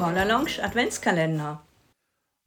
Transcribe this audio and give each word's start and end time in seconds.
Corner 0.00 0.24
Lounge 0.24 0.62
Adventskalender. 0.62 1.62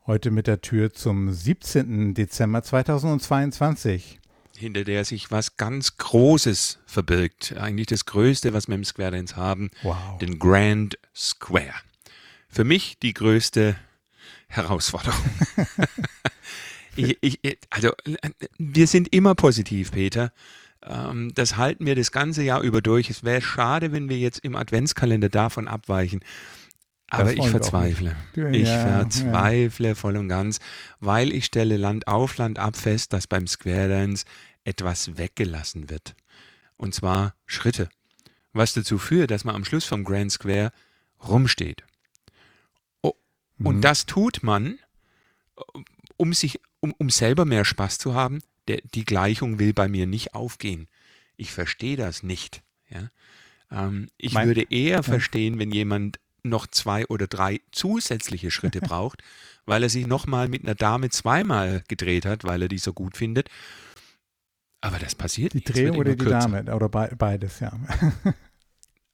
Heute 0.08 0.32
mit 0.32 0.48
der 0.48 0.62
Tür 0.62 0.92
zum 0.92 1.32
17. 1.32 2.16
Dezember 2.16 2.64
2022. 2.64 4.20
Hinter 4.58 4.84
der 4.84 5.06
sich 5.06 5.30
was 5.30 5.56
ganz 5.56 5.98
Großes 5.98 6.80
verbirgt. 6.88 7.56
Eigentlich 7.56 7.86
das 7.86 8.06
Größte, 8.06 8.54
was 8.54 8.68
wir 8.68 8.74
im 8.74 8.84
Square 8.84 9.12
Dance 9.12 9.36
haben. 9.36 9.70
Wow. 9.84 10.18
Den 10.18 10.40
Grand 10.40 10.98
Square. 11.16 11.76
Für 12.50 12.64
mich 12.64 12.98
die 12.98 13.14
größte 13.14 13.76
Herausforderung. 14.48 15.22
ich, 16.96 17.20
ich, 17.22 17.60
also, 17.70 17.92
wir 18.58 18.88
sind 18.88 19.14
immer 19.14 19.36
positiv, 19.36 19.92
Peter. 19.92 20.32
Ähm, 20.82 21.32
das 21.36 21.58
halten 21.58 21.86
wir 21.86 21.96
das 21.96 22.12
ganze 22.12 22.42
Jahr 22.42 22.62
über 22.62 22.82
durch. 22.82 23.12
Es 23.12 23.24
wäre 23.24 23.42
schade, 23.42 23.92
wenn 23.92 24.10
wir 24.10 24.18
jetzt 24.18 24.40
im 24.40 24.56
Adventskalender 24.56 25.30
davon 25.30 25.68
abweichen. 25.68 26.22
Aber 27.14 27.34
ich 27.34 27.48
verzweifle. 27.48 28.16
Ich 28.52 28.68
ja, 28.68 28.80
verzweifle 28.80 29.90
ja. 29.90 29.96
voll 29.96 30.18
und 30.18 30.30
ganz, 30.30 30.60
weil 31.00 31.32
ich 31.32 31.46
stelle 31.46 31.78
Land 31.78 32.08
auf, 32.08 32.38
Land 32.38 32.58
ab 32.58 32.76
fest, 32.76 33.14
dass 33.14 33.28
beim 33.28 33.46
Square 33.46 33.90
Dance 33.90 34.26
etwas 34.64 35.18
weggelassen 35.18 35.90
wird. 35.90 36.16
Und 36.76 36.96
zwar 36.96 37.36
Schritte. 37.46 37.90
Was 38.52 38.74
dazu 38.74 38.98
führt, 38.98 39.32
dass 39.32 39.44
man 39.44 39.56
am 39.56 39.66
Schluss 39.66 39.86
vom 39.86 40.04
Grand 40.04 40.32
Square 40.32 40.72
rumsteht. 41.28 41.84
Oh, 43.02 43.14
mhm. 43.58 43.68
Und 43.68 43.82
das 43.82 44.06
tut 44.06 44.42
man, 44.42 44.80
um 46.18 46.34
sich, 46.34 46.60
um, 46.80 46.94
um 46.98 47.10
selber 47.10 47.46
mehr 47.46 47.66
Spaß 47.66 48.00
zu 48.00 48.16
haben. 48.16 48.42
Der, 48.68 48.80
die 48.94 49.06
Gleichung 49.06 49.60
will 49.60 49.74
bei 49.74 49.88
mir 49.88 50.08
nicht 50.08 50.34
aufgehen. 50.34 50.88
Ich 51.36 51.52
verstehe 51.52 51.98
das 51.98 52.24
nicht. 52.24 52.64
Ja? 52.90 53.10
Ähm, 53.72 54.08
ich 54.18 54.34
mein, 54.34 54.48
würde 54.48 54.66
eher 54.70 54.98
ja. 54.98 55.04
verstehen, 55.04 55.60
wenn 55.60 55.72
jemand 55.72 56.20
noch 56.44 56.68
zwei 56.68 57.06
oder 57.08 57.28
drei 57.28 57.62
zusätzliche 57.72 58.52
Schritte 58.52 58.82
braucht, 58.82 59.24
weil 59.66 59.84
er 59.84 59.90
sich 59.90 60.08
nochmal 60.08 60.48
mit 60.48 60.64
einer 60.64 60.76
Dame 60.76 61.10
zweimal 61.10 61.84
gedreht 61.88 62.26
hat, 62.26 62.44
weil 62.44 62.62
er 62.62 62.68
die 62.68 62.78
so 62.78 62.94
gut 62.94 63.18
findet. 63.18 63.50
Aber 64.82 65.00
das 65.00 65.16
passiert 65.16 65.54
die 65.54 65.58
nicht. 65.58 65.70
Die 65.70 65.74
Dreh 65.74 65.90
oder 65.92 66.16
die 66.16 66.24
kürzer. 66.24 66.50
Dame 66.50 66.76
oder 66.76 66.90
beides, 66.90 67.62
ja. 67.62 67.72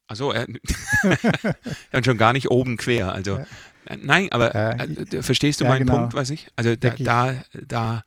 Also 0.08 0.32
er, 0.32 0.48
dann 1.92 2.02
schon 2.02 2.18
gar 2.18 2.32
nicht 2.32 2.50
oben 2.50 2.76
quer. 2.76 3.12
Also 3.12 3.38
ja. 3.38 3.46
Nein, 4.02 4.30
aber 4.30 4.54
äh, 4.54 5.22
verstehst 5.22 5.60
du 5.60 5.64
ja, 5.64 5.70
meinen 5.70 5.86
genau. 5.86 5.98
Punkt, 5.98 6.14
was 6.14 6.30
ich? 6.30 6.48
Also 6.56 6.76
da, 6.76 6.90
da, 6.90 7.42
da, 7.66 8.04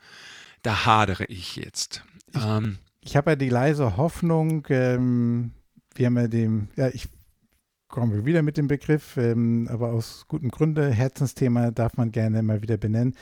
da 0.62 0.86
hadere 0.86 1.26
ich 1.26 1.56
jetzt. 1.56 2.04
Ich, 2.34 2.44
ähm, 2.44 2.78
ich 3.02 3.16
habe 3.16 3.32
ja 3.32 3.36
die 3.36 3.50
leise 3.50 3.98
Hoffnung, 3.98 4.66
ähm, 4.70 5.52
wir 5.96 6.06
haben 6.08 6.18
ja 6.18 6.28
dem, 6.28 6.68
ja, 6.76 6.90
ich 6.90 7.08
kommen 7.94 8.12
wir 8.12 8.26
wieder 8.26 8.42
mit 8.42 8.58
dem 8.58 8.68
Begriff, 8.68 9.18
ähm, 9.18 9.68
aber 9.70 9.92
aus 9.92 10.26
gutem 10.28 10.50
Grunde, 10.50 10.90
Herzensthema 10.90 11.70
darf 11.70 11.96
man 11.96 12.12
gerne 12.12 12.42
mal 12.42 12.64
wieder 12.64 12.76
benennen. 12.76 13.16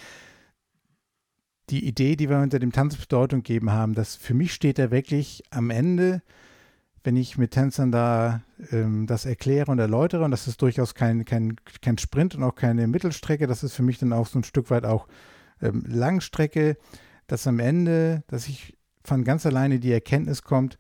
Die 1.70 1.86
Idee, 1.86 2.16
die 2.16 2.30
wir 2.30 2.40
unter 2.40 2.58
dem 2.58 2.72
Tanz 2.72 2.96
Bedeutung 2.96 3.44
gegeben 3.44 3.70
haben, 3.72 3.96
dass 3.96 4.16
für 4.16 4.34
mich 4.34 4.54
steht 4.54 4.80
da 4.80 4.90
wirklich 4.90 5.44
am 5.50 5.72
Ende, 5.72 6.22
wenn 7.04 7.18
ich 7.18 7.38
mit 7.38 7.52
Tänzern 7.52 7.92
da 7.92 8.44
ähm, 8.72 9.08
das 9.08 9.26
erkläre 9.26 9.70
und 9.72 9.80
erläutere, 9.80 10.24
und 10.24 10.32
das 10.32 10.48
ist 10.48 10.62
durchaus 10.62 10.96
kein, 10.96 11.26
kein, 11.26 11.58
kein 11.82 11.98
Sprint 11.98 12.36
und 12.36 12.44
auch 12.44 12.56
keine 12.56 12.88
Mittelstrecke, 12.88 13.48
das 13.48 13.64
ist 13.64 13.74
für 13.74 13.84
mich 13.84 13.98
dann 13.98 14.14
auch 14.14 14.28
so 14.28 14.40
ein 14.40 14.46
Stück 14.46 14.70
weit 14.70 14.86
auch 14.86 15.10
ähm, 15.62 15.84
Langstrecke, 15.86 16.78
dass 17.28 17.46
am 17.46 17.60
Ende, 17.60 18.24
dass 18.28 18.48
ich 18.48 18.78
von 19.04 19.26
ganz 19.26 19.46
alleine 19.46 19.82
die 19.82 19.92
Erkenntnis 19.92 20.44
kommt, 20.44 20.78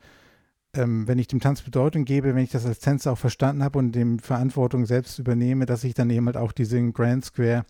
ähm, 0.73 1.07
wenn 1.07 1.19
ich 1.19 1.27
dem 1.27 1.39
Tanz 1.39 1.61
Bedeutung 1.61 2.05
gebe, 2.05 2.33
wenn 2.35 2.43
ich 2.43 2.51
das 2.51 2.65
als 2.65 2.79
Tänzer 2.79 3.13
auch 3.13 3.17
verstanden 3.17 3.63
habe 3.63 3.79
und 3.79 3.91
dem 3.93 4.19
Verantwortung 4.19 4.85
selbst 4.85 5.19
übernehme, 5.19 5.65
dass 5.65 5.83
ich 5.83 5.93
dann 5.93 6.09
eben 6.09 6.25
halt 6.27 6.37
auch 6.37 6.51
diesen 6.51 6.93
Grand 6.93 7.25
Square 7.25 7.65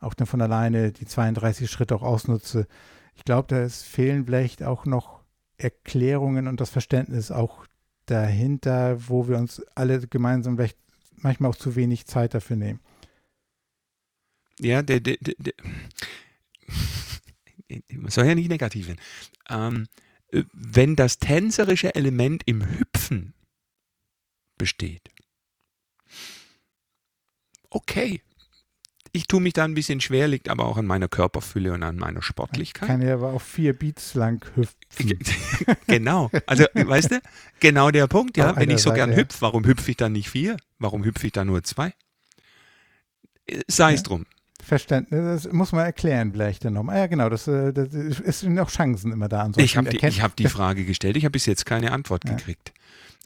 auch 0.00 0.14
dann 0.14 0.26
von 0.26 0.40
alleine 0.40 0.92
die 0.92 1.06
32 1.06 1.70
Schritte 1.70 1.94
auch 1.94 2.02
ausnutze. 2.02 2.66
Ich 3.14 3.24
glaube, 3.24 3.48
da 3.48 3.68
fehlen 3.68 4.26
vielleicht 4.26 4.62
auch 4.62 4.84
noch 4.84 5.20
Erklärungen 5.56 6.48
und 6.48 6.60
das 6.60 6.70
Verständnis 6.70 7.30
auch 7.30 7.66
dahinter, 8.04 9.08
wo 9.08 9.26
wir 9.28 9.38
uns 9.38 9.62
alle 9.74 10.00
gemeinsam 10.06 10.56
vielleicht 10.56 10.78
manchmal 11.16 11.50
auch 11.50 11.56
zu 11.56 11.76
wenig 11.76 12.06
Zeit 12.06 12.34
dafür 12.34 12.56
nehmen. 12.56 12.80
Ja, 14.60 14.82
der, 14.82 15.00
der, 15.00 15.16
der, 15.20 15.34
der 15.38 15.54
soll 18.08 18.26
ja 18.26 18.34
nicht 18.34 18.50
negativ 18.50 18.88
werden. 18.88 19.00
Ähm, 19.48 19.84
äh, 19.84 20.05
wenn 20.52 20.96
das 20.96 21.18
tänzerische 21.18 21.94
Element 21.94 22.42
im 22.46 22.62
Hüpfen 22.62 23.34
besteht. 24.58 25.10
Okay. 27.70 28.22
Ich 29.12 29.26
tue 29.26 29.40
mich 29.40 29.54
da 29.54 29.64
ein 29.64 29.72
bisschen 29.72 30.02
schwer, 30.02 30.28
liegt 30.28 30.50
aber 30.50 30.66
auch 30.66 30.76
an 30.76 30.84
meiner 30.84 31.08
Körperfülle 31.08 31.72
und 31.72 31.82
an 31.82 31.96
meiner 31.96 32.20
Sportlichkeit. 32.20 32.86
Kann 32.86 33.00
ja 33.00 33.14
aber 33.14 33.32
auch 33.32 33.40
vier 33.40 33.72
Beats 33.72 34.14
lang 34.14 34.44
hüpfen. 34.54 35.18
genau. 35.86 36.30
Also, 36.46 36.66
weißt 36.74 37.12
du, 37.12 37.20
genau 37.58 37.90
der 37.90 38.08
Punkt, 38.08 38.36
ja. 38.36 38.54
Wenn 38.56 38.68
ich 38.68 38.82
so 38.82 38.90
Seite, 38.90 38.96
gern 38.96 39.16
hüpfe, 39.16 39.40
warum 39.40 39.64
hüpfe 39.64 39.90
ich 39.90 39.96
dann 39.96 40.12
nicht 40.12 40.28
vier? 40.28 40.58
Warum 40.78 41.02
hüpfe 41.02 41.26
ich 41.26 41.32
dann 41.32 41.46
nur 41.46 41.62
zwei? 41.62 41.94
Äh, 43.46 43.62
sei 43.68 43.94
es 43.94 44.00
ja. 44.00 44.04
drum. 44.04 44.26
Verständnis, 44.66 45.44
das 45.44 45.52
muss 45.52 45.72
man 45.72 45.84
erklären 45.84 46.32
vielleicht 46.32 46.64
dann 46.64 46.72
nochmal. 46.72 46.98
Ja, 46.98 47.06
genau, 47.06 47.28
das, 47.28 47.46
äh, 47.46 47.72
das 47.72 47.88
ist 47.92 48.42
noch 48.44 48.70
Chancen 48.70 49.12
immer 49.12 49.28
da. 49.28 49.48
Ich 49.56 49.76
habe 49.76 49.90
die, 49.90 49.98
hab 49.98 50.34
die 50.36 50.48
Frage 50.48 50.84
gestellt, 50.84 51.16
ich 51.16 51.24
habe 51.24 51.32
bis 51.32 51.46
jetzt 51.46 51.66
keine 51.66 51.92
Antwort 51.92 52.24
ja. 52.28 52.34
gekriegt. 52.34 52.72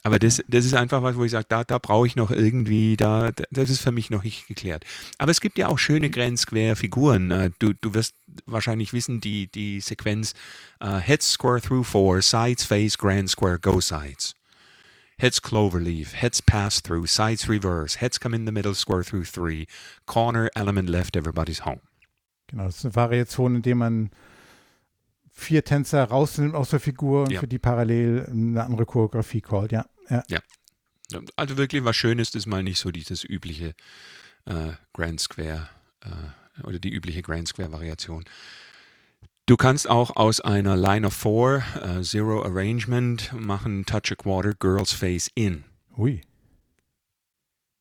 Aber 0.02 0.18
das, 0.18 0.42
das 0.48 0.64
ist 0.64 0.74
einfach 0.74 1.02
was, 1.02 1.16
wo 1.16 1.24
ich 1.24 1.30
sage, 1.30 1.46
da, 1.48 1.64
da 1.64 1.78
brauche 1.78 2.06
ich 2.06 2.16
noch 2.16 2.30
irgendwie, 2.30 2.96
da, 2.96 3.32
das 3.50 3.68
ist 3.68 3.80
für 3.80 3.92
mich 3.92 4.10
noch 4.10 4.22
nicht 4.22 4.48
geklärt. 4.48 4.84
Aber 5.18 5.30
es 5.30 5.40
gibt 5.40 5.58
ja 5.58 5.68
auch 5.68 5.78
schöne 5.78 6.10
Grand 6.10 6.38
Square 6.38 6.76
Figuren. 6.76 7.30
Äh, 7.30 7.50
du, 7.58 7.74
du 7.74 7.94
wirst 7.94 8.14
wahrscheinlich 8.46 8.92
wissen, 8.92 9.20
die, 9.20 9.48
die 9.48 9.80
Sequenz 9.80 10.34
uh, 10.82 10.98
Heads 10.98 11.32
Square 11.32 11.60
Through 11.60 11.84
Four, 11.84 12.22
Sides 12.22 12.64
Face 12.64 12.96
Grand 12.96 13.28
Square 13.28 13.58
Go 13.58 13.80
Sides. 13.80 14.34
Heads 15.20 15.40
cloverleaf, 15.40 16.12
heads 16.12 16.40
pass 16.40 16.80
through, 16.80 17.06
sides 17.06 17.46
reverse, 17.48 17.96
heads 17.96 18.18
come 18.18 18.34
in 18.34 18.46
the 18.46 18.52
middle, 18.52 18.74
square 18.74 19.02
through 19.02 19.24
three, 19.24 19.66
corner, 20.06 20.48
element 20.56 20.88
left, 20.88 21.14
everybody's 21.14 21.60
home. 21.60 21.80
Genau, 22.46 22.64
das 22.64 22.78
ist 22.78 22.84
eine 22.86 22.94
Variation, 22.96 23.56
in 23.56 23.62
der 23.62 23.74
man 23.74 24.10
vier 25.30 25.64
Tänzer 25.64 26.04
rausnimmt 26.04 26.54
aus 26.54 26.70
der 26.70 26.80
Figur 26.80 27.24
und 27.24 27.32
ja. 27.32 27.40
für 27.40 27.48
die 27.48 27.58
parallel 27.58 28.26
eine 28.30 28.64
andere 28.64 28.86
Choreografie 28.86 29.40
callt, 29.40 29.72
ja. 29.72 29.86
Ja. 30.08 30.24
ja. 30.28 30.40
Also 31.36 31.56
wirklich 31.56 31.84
was 31.84 31.96
Schönes 31.96 32.34
ist 32.34 32.46
mal 32.46 32.62
nicht 32.62 32.78
so 32.78 32.90
dieses 32.90 33.24
übliche 33.24 33.74
äh, 34.46 34.72
Grand 34.92 35.20
Square 35.20 35.68
äh, 36.02 36.62
oder 36.64 36.78
die 36.78 36.90
übliche 36.90 37.22
Grand 37.22 37.48
Square 37.48 37.72
Variation. 37.72 38.24
Du 39.50 39.56
kannst 39.56 39.90
auch 39.90 40.14
aus 40.14 40.40
einer 40.40 40.76
Line 40.76 41.04
of 41.04 41.12
Four, 41.12 41.64
uh, 41.82 42.02
Zero 42.02 42.44
Arrangement, 42.44 43.32
machen 43.32 43.84
Touch 43.84 44.12
a 44.12 44.14
Quarter, 44.14 44.54
Girls 44.54 44.92
Face 44.92 45.28
In. 45.34 45.64
Ui. 45.98 46.20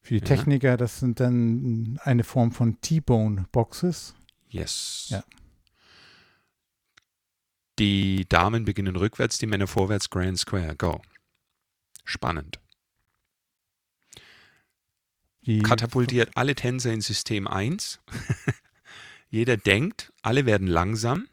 Für 0.02 0.16
die 0.16 0.20
ja. 0.20 0.26
Techniker, 0.26 0.78
das 0.78 1.00
sind 1.00 1.20
dann 1.20 2.00
eine 2.04 2.24
Form 2.24 2.52
von 2.52 2.82
T-Bone-Boxes. 2.82 4.16
Yes. 4.48 5.10
Ja. 5.10 5.24
Die 7.78 8.28
Damen 8.28 8.66
beginnen 8.66 8.96
rückwärts, 8.96 9.38
die 9.38 9.46
Männer 9.46 9.68
vorwärts, 9.68 10.10
Grand 10.10 10.40
Square, 10.40 10.76
go. 10.76 11.04
Spannend. 12.04 12.60
Die 15.42 15.62
Katapultiert 15.62 16.32
alle 16.34 16.56
Tänzer 16.56 16.92
in 16.92 17.02
System 17.02 17.46
1. 17.46 18.00
Jeder 19.30 19.56
denkt, 19.56 20.12
alle 20.24 20.48
werden 20.48 20.66
langsam. 20.66 21.28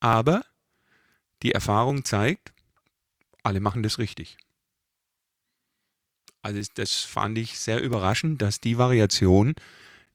Aber 0.00 0.42
die 1.42 1.52
Erfahrung 1.52 2.04
zeigt, 2.04 2.52
alle 3.42 3.60
machen 3.60 3.82
das 3.82 3.98
richtig. 3.98 4.36
Also 6.42 6.60
das 6.74 6.94
fand 7.00 7.38
ich 7.38 7.58
sehr 7.58 7.82
überraschend, 7.82 8.42
dass 8.42 8.60
die 8.60 8.78
Variation 8.78 9.54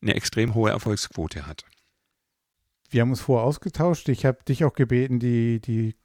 eine 0.01 0.15
extrem 0.15 0.53
hohe 0.53 0.71
Erfolgsquote 0.71 1.45
hat. 1.45 1.65
Wir 2.89 3.01
haben 3.01 3.09
uns 3.09 3.21
vorher 3.21 3.45
ausgetauscht. 3.45 4.07
Ich 4.09 4.25
habe 4.25 4.43
dich 4.47 4.63
auch 4.63 4.73
gebeten, 4.73 5.19
die, 5.19 5.59
die, 5.59 5.95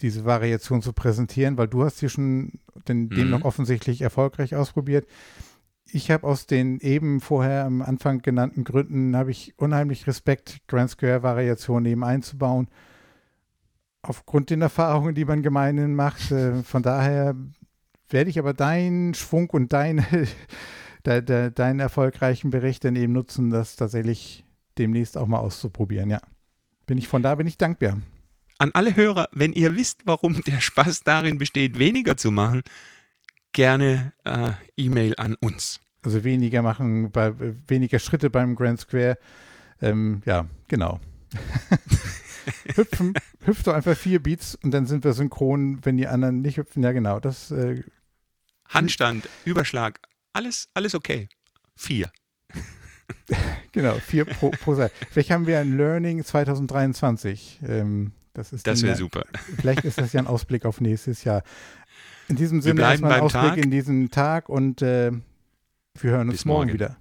diese 0.00 0.24
Variation 0.24 0.82
zu 0.82 0.92
präsentieren, 0.92 1.58
weil 1.58 1.68
du 1.68 1.84
hast 1.84 1.98
sie 1.98 2.08
schon 2.08 2.60
den, 2.88 3.08
mhm. 3.08 3.30
noch 3.30 3.42
offensichtlich 3.42 4.00
erfolgreich 4.02 4.54
ausprobiert. 4.54 5.06
Ich 5.90 6.10
habe 6.10 6.26
aus 6.26 6.46
den 6.46 6.78
eben 6.80 7.20
vorher 7.20 7.64
am 7.64 7.82
Anfang 7.82 8.22
genannten 8.22 8.64
Gründen 8.64 9.16
habe 9.16 9.30
ich 9.30 9.54
unheimlich 9.58 10.06
Respekt, 10.06 10.60
Grand 10.68 10.90
Square 10.90 11.22
Variationen 11.22 11.90
eben 11.90 12.04
einzubauen 12.04 12.68
aufgrund 14.02 14.50
den 14.50 14.62
Erfahrungen, 14.62 15.14
die 15.14 15.24
man 15.24 15.42
gemeinhin 15.42 15.94
macht. 15.94 16.30
Äh, 16.30 16.62
von 16.62 16.82
daher 16.82 17.34
werde 18.10 18.30
ich 18.30 18.38
aber 18.38 18.52
deinen 18.52 19.14
Schwung 19.14 19.50
und 19.50 19.72
deine, 19.72 20.06
de, 21.06 21.22
de, 21.22 21.50
deinen 21.50 21.80
erfolgreichen 21.80 22.50
Bericht 22.50 22.84
dann 22.84 22.96
eben 22.96 23.12
nutzen, 23.12 23.50
das 23.50 23.76
tatsächlich 23.76 24.44
demnächst 24.78 25.16
auch 25.16 25.26
mal 25.26 25.38
auszuprobieren. 25.38 26.10
Ja, 26.10 26.20
bin 26.86 26.98
ich 26.98 27.08
von 27.08 27.22
da 27.22 27.34
bin 27.34 27.46
ich 27.46 27.58
dankbar. 27.58 27.98
An 28.58 28.70
alle 28.74 28.94
Hörer, 28.94 29.28
wenn 29.32 29.52
ihr 29.52 29.74
wisst, 29.76 30.06
warum 30.06 30.40
der 30.42 30.60
Spaß 30.60 31.02
darin 31.02 31.38
besteht, 31.38 31.78
weniger 31.78 32.16
zu 32.16 32.30
machen, 32.30 32.62
gerne 33.52 34.12
äh, 34.24 34.50
E-Mail 34.76 35.14
an 35.16 35.36
uns. 35.40 35.80
Also 36.04 36.24
weniger 36.24 36.62
machen, 36.62 37.10
bei, 37.12 37.32
weniger 37.68 37.98
Schritte 37.98 38.30
beim 38.30 38.56
Grand 38.56 38.80
Square. 38.80 39.18
Ähm, 39.80 40.22
ja, 40.24 40.46
genau. 40.68 41.00
Hüpfen, 42.74 43.14
hüpft 43.44 43.66
doch 43.66 43.74
einfach 43.74 43.96
vier 43.96 44.22
Beats 44.22 44.54
und 44.56 44.70
dann 44.72 44.86
sind 44.86 45.04
wir 45.04 45.12
synchron, 45.12 45.84
wenn 45.84 45.96
die 45.96 46.06
anderen 46.06 46.42
nicht 46.42 46.58
hüpfen. 46.58 46.82
Ja, 46.82 46.92
genau. 46.92 47.20
Das, 47.20 47.50
äh, 47.50 47.82
Handstand, 48.68 49.28
Überschlag, 49.44 50.00
alles, 50.32 50.68
alles 50.74 50.94
okay. 50.94 51.28
Vier. 51.76 52.10
genau, 53.72 53.94
vier 53.94 54.24
pro, 54.24 54.50
pro 54.50 54.74
Seite. 54.74 54.94
Vielleicht 55.10 55.30
haben 55.30 55.46
wir 55.46 55.58
ein 55.58 55.76
Learning 55.76 56.24
2023. 56.24 57.60
Ähm, 57.66 58.12
das 58.34 58.52
ist 58.52 58.66
das 58.66 58.82
wäre 58.82 58.96
super. 58.96 59.24
Vielleicht 59.58 59.84
ist 59.84 59.98
das 59.98 60.12
ja 60.12 60.20
ein 60.20 60.26
Ausblick 60.26 60.64
auf 60.64 60.80
nächstes 60.80 61.24
Jahr. 61.24 61.42
In 62.28 62.36
diesem 62.36 62.62
Sinne 62.62 62.82
erstmal 62.82 63.12
ein 63.12 63.20
Ausblick 63.20 63.42
Tag. 63.42 63.58
in 63.58 63.70
diesen 63.70 64.10
Tag 64.10 64.48
und 64.48 64.80
äh, 64.80 65.12
wir 66.00 66.10
hören 66.10 66.28
uns 66.28 66.38
Bis 66.38 66.44
morgen 66.46 66.68
morgen. 66.68 66.72
wieder. 66.72 66.96